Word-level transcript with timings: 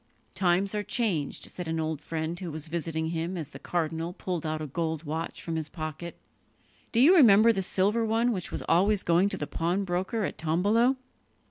"Times 0.33 0.73
are 0.73 0.81
changed," 0.81 1.43
said 1.51 1.67
an 1.67 1.79
old 1.79 2.01
friend 2.01 2.39
who 2.39 2.49
was 2.51 2.69
visiting 2.69 3.09
him, 3.11 3.37
as 3.37 3.49
the 3.49 3.59
cardinal 3.59 4.13
pulled 4.13 4.47
out 4.47 4.59
a 4.59 4.65
gold 4.65 5.03
watch 5.03 5.43
from 5.43 5.55
his 5.55 5.69
pocket. 5.69 6.17
"Do 6.91 6.99
you 6.99 7.15
remember 7.15 7.53
the 7.53 7.61
silver 7.61 8.03
one 8.03 8.31
which 8.31 8.51
was 8.51 8.63
always 8.63 9.03
going 9.03 9.29
to 9.29 9.37
the 9.37 9.45
pawnbroker 9.45 10.23
at 10.23 10.39
Tombolo?" 10.39 10.95